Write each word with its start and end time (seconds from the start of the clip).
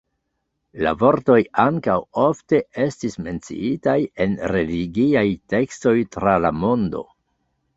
La 0.85 0.91
vortoj 1.01 1.35
ankaŭ 1.63 1.97
ofte 2.21 2.61
estis 2.85 3.17
menciitaj 3.27 3.97
en 4.27 4.33
religiaj 4.55 5.27
tekstoj 5.55 5.97
tra 6.17 6.35
la 6.49 6.53
mondo. 6.65 7.07